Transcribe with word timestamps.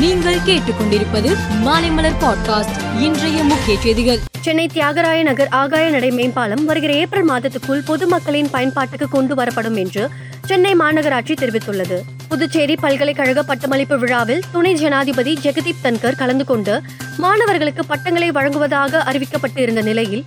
நீங்கள் 0.00 0.38
கேட்டுக்கொண்டிருப்பது 0.46 1.30
மாலைமலர் 1.64 2.14
பாட்காஸ்ட் 2.20 3.00
இன்றைய 3.00 3.44
முக்கிய 3.44 3.80
செய்திகள். 3.80 4.18
சென்னை 4.40 4.66
தியாகராய 4.66 5.22
நகர் 5.22 5.48
ஆகாய 5.48 5.90
நடை 5.90 6.10
மேம்பாலம் 6.10 6.64
வருகிற 6.64 6.92
ஏப்ரல் 6.92 7.28
மாதத்துக்குள் 7.28 7.82
பொதுமக்களின் 7.84 8.50
பயன்பாட்டுக்கு 8.50 9.08
கொண்டு 9.08 9.34
வரப்படும் 9.34 9.76
என்று 9.76 10.08
சென்னை 10.46 10.74
மாநகராட்சி 10.74 11.34
தெரிவித்துள்ளது. 11.34 12.00
புதுச்சேரி 12.28 12.76
பல்கலைக்கழக 12.76 13.42
பட்டமளிப்பு 13.42 13.98
விழாவில் 13.98 14.42
துணை 14.52 14.74
ஜனாதிபதி 14.74 15.38
ஜெகதீப் 15.42 15.82
தன்கர் 15.82 16.16
கலந்து 16.16 16.44
கொண்டு 16.44 16.82
மாணவர்களுக்கு 17.16 17.86
பட்டங்களை 17.86 18.30
வழங்குவதாக 18.30 19.02
அறிவிக்கப்பட்டு 19.06 19.58
இருந்த 19.58 19.82
நிலையில் 19.82 20.24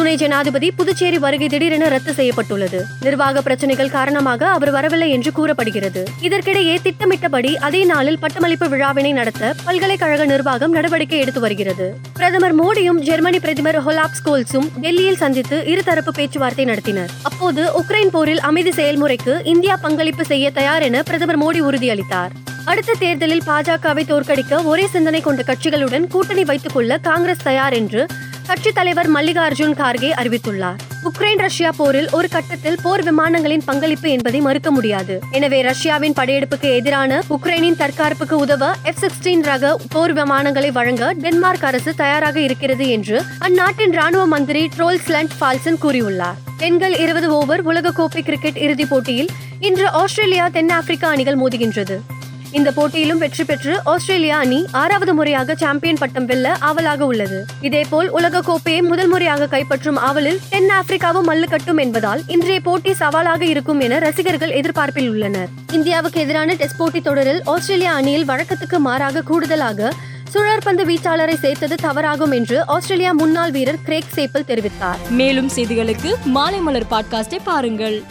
துணை 0.00 0.16
ஜனாதிபதி 0.16 0.70
புதுச்சேரி 0.70 1.18
வருகை 1.18 1.48
திடீரென 1.48 1.88
ரத்து 1.88 2.12
செய்யப்பட்டுள்ளது. 2.14 2.84
நிர்வாக 3.00 3.42
பிரச்சனைகள் 3.42 3.90
காரணமாக 3.90 4.46
அவர் 4.46 4.70
வரவில்லை 4.70 5.10
என்று 5.10 5.32
கூறப்படுகிறது. 5.32 6.04
இதற்கிடையே 6.20 6.76
திட்டமிட்டபடி 6.82 7.56
அதே 7.56 7.84
நாளில் 7.84 8.18
பட்டமளிப்பு 8.18 8.68
விழாவினை 8.68 9.12
நடத்த 9.12 9.54
பல்கலைக்கழக 9.64 10.24
நிர்வாகம் 10.24 10.70
நடவடிக்கை 10.70 11.18
எடுத்து 11.18 11.40
வருகிறது. 11.40 11.94
பிரதமர் 12.14 12.56
மோடியும் 12.60 12.98
ஜெர்மனி 12.98 13.38
பிரதமர் 13.38 13.86
ஹொலாப் 13.86 14.16
ஸ்கோல்ஸும் 14.20 14.68
டெல்லியில் 14.80 15.16
சந்தித்து 15.16 15.58
இருதரப்பு 15.66 16.08
பேச்சுவார்த்தை 16.16 16.64
நடத்தினர். 16.64 17.08
அப்போது 17.22 17.70
உக்ரைன் 17.82 18.10
போரில் 18.10 18.40
அமைதி 18.40 18.70
செயல்முறைக்கு 18.70 19.46
இந்தியா 19.46 19.76
பங்களிப்பு 19.76 20.24
செய்ய 20.24 20.50
தயார் 20.50 20.82
என 20.82 21.02
பிரதமர் 21.02 21.42
மோடி 21.42 21.62
உறுதியளித்தார். 21.62 22.28
அடுத்த 22.64 22.96
தேர்தலில் 22.98 23.42
பாஜகவை 23.46 24.02
தோற்கடிக்க 24.08 24.64
ஒரே 24.64 24.86
சிந்தனை 24.86 25.20
கொண்ட 25.20 25.42
கட்சிகளுடன் 25.42 26.06
கூட்டணி 26.06 26.44
வைத்துக் 26.44 26.72
கொள்ள 26.72 26.98
காங்கிரஸ் 26.98 27.42
தயார் 27.42 27.72
என்று 27.72 28.06
கட்சித் 28.50 28.74
தலைவர் 28.74 29.12
மல்லிகார்ஜுன் 29.12 29.74
கார்கே 29.80 30.08
அறிவித்துள்ளார். 30.20 30.76
உக்ரைன் 31.04 31.36
ரஷ்யா 31.36 31.70
போரில் 31.76 32.08
ஒரு 32.10 32.28
கட்டத்தில் 32.28 32.78
போர் 32.82 33.04
விமானங்களின் 33.04 33.62
பங்களிப்பு 33.64 34.10
என்பதை 34.10 34.40
மறுக்க 34.40 34.70
முடியாது. 34.70 35.18
எனவே 35.30 35.60
ரஷ்யாவின் 35.60 36.12
படையெடுப்புக்கு 36.12 36.74
எதிரான 36.76 37.22
உக்ரைனின் 37.30 37.76
தற்காப்புக்கு 37.76 38.36
உதவ 38.38 38.74
எஃப் 38.82 38.96
சிக்ஸ்டீன் 39.00 39.42
ரக 39.42 39.76
போர் 39.88 40.12
விமானங்களை 40.12 40.70
வழங்க 40.70 41.14
டென்மார்க் 41.14 41.64
அரசு 41.64 41.94
தயாராக 41.94 42.40
இருக்கிறது 42.40 42.88
என்று 42.88 43.22
அந்நாட்டின் 43.38 43.92
ராணுவ 43.92 44.26
மந்திரி 44.26 44.68
ட்ரோல்ஸ்லண்ட் 44.78 45.36
ஃபால்சன் 45.40 45.80
கூறியுள்ளார். 45.82 46.34
பெண்கள் 46.58 46.96
இருபது 46.96 47.30
ஓவர் 47.34 47.66
உலகக்கோப்பை 47.66 48.22
கிரிக்கெட் 48.22 48.56
இறுதிப் 48.56 48.90
போட்டியில் 48.90 49.28
இன்று 49.60 49.90
ஆஸ்திரேலியா 49.90 50.48
தென்னாப்பிரிக்கா 50.48 51.08
அணிகள் 51.08 51.38
மோதுகின்றது. 51.38 51.98
இந்த 52.52 52.72
போட்டியிலும் 52.72 53.18
வெற்றி 53.18 53.44
பெற்று 53.44 53.80
ஆஸ்திரேலியா 53.84 54.38
அணி 54.38 54.66
ஆறாவது 54.72 55.14
முறையாக 55.14 55.54
சாம்பியன் 55.54 55.96
பட்டம் 55.98 56.26
வெல்ல 56.26 56.56
ஆவலாக 56.60 57.06
உள்ளது. 57.06 57.44
இதேபோல் 57.60 58.08
உலக 58.08 58.40
கோப்பையை 58.40 58.82
முதல் 58.82 59.08
முறையாக 59.08 59.46
கைப்பற்றும் 59.46 59.96
ஆவலில் 59.96 60.40
தென் 60.48 60.68
ஆப்பிரிக்காவும் 60.68 61.28
மல்லு 61.28 61.48
கட்டும் 61.48 61.76
என்பதால் 61.76 62.22
இன்றைய 62.26 62.60
போட்டி 62.60 62.94
சவாலாக 62.94 63.44
இருக்கும் 63.44 63.80
என 63.80 63.98
ரசிகர்கள் 63.98 64.50
எதிர்பார்ப்பில் 64.50 65.10
உள்ளனர். 65.10 65.48
இந்தியாவுக்கு 65.72 66.20
எதிரான 66.20 66.54
டெஸ்ட் 66.54 66.76
போட்டி 66.76 67.00
தொடரில் 67.00 67.42
ஆஸ்திரேலியா 67.44 67.94
அணியில் 67.94 68.28
வழக்கத்துக்கு 68.28 68.76
மாறாக 68.76 69.22
கூடுதலாக 69.22 69.92
சுழற்பந்து 70.32 70.84
வீச்சாளரை 70.84 71.34
சேர்த்தது 71.34 71.74
தவறாகும் 71.82 72.34
என்று 72.34 72.66
ஆஸ்திரேலியா 72.66 73.12
முன்னாள் 73.12 73.50
வீரர் 73.50 73.82
கிரேக் 73.84 74.12
சேப்பல் 74.14 74.48
தெரிவித்தார். 74.48 74.98
மேலும் 75.10 75.50
செய்திகளுக்கு 75.54 76.14
மாலை 76.24 76.58
மலர் 76.58 76.90
பாட்காஸ்டை 76.90 77.38
பாருங்கள். 77.44 78.02